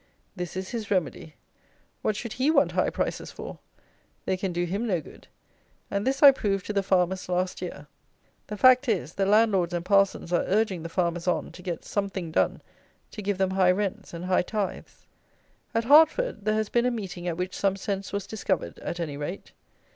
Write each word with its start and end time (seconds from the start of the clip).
This 0.35 0.55
is 0.57 0.71
his 0.71 0.89
remedy. 0.89 1.35
What 2.01 2.15
should 2.15 2.33
he 2.33 2.49
want 2.49 2.71
high 2.71 2.89
prices 2.89 3.29
for? 3.29 3.59
They 4.25 4.35
can 4.35 4.51
do 4.51 4.65
him 4.65 4.87
no 4.87 4.99
good; 4.99 5.27
and 5.91 6.07
this 6.07 6.23
I 6.23 6.31
proved 6.31 6.65
to 6.65 6.73
the 6.73 6.81
farmers 6.81 7.29
last 7.29 7.61
year. 7.61 7.85
The 8.47 8.57
fact 8.57 8.89
is, 8.89 9.13
the 9.13 9.27
Landlords 9.27 9.75
and 9.75 9.85
Parsons 9.85 10.33
are 10.33 10.41
urging 10.47 10.81
the 10.81 10.89
farmers 10.89 11.27
on 11.27 11.51
to 11.51 11.61
get 11.61 11.85
something 11.85 12.31
done 12.31 12.63
to 13.11 13.21
give 13.21 13.37
them 13.37 13.51
high 13.51 13.69
rents 13.69 14.11
and 14.11 14.25
high 14.25 14.41
tithes. 14.41 15.05
At 15.75 15.83
Hertford 15.83 16.45
there 16.45 16.55
has 16.55 16.69
been 16.69 16.87
a 16.87 16.89
meeting 16.89 17.27
at 17.27 17.37
which 17.37 17.55
some 17.55 17.75
sense 17.75 18.11
was 18.11 18.25
discovered, 18.25 18.79
at 18.79 18.99
any 18.99 19.17
rate. 19.17 19.51